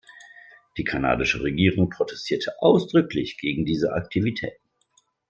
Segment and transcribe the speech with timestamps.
[0.77, 4.57] Die kanadische Regierung protestierte ausdrücklich gegen diese Aktivitäten.